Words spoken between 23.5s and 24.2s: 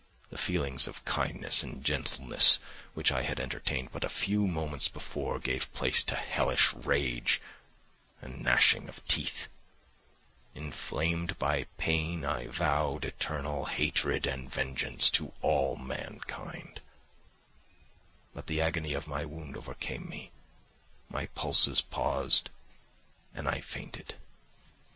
fainted.